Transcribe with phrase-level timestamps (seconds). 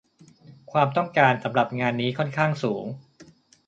[0.71, 2.85] ความต้องการสำหรับงานนี้ค่อนข้างสูง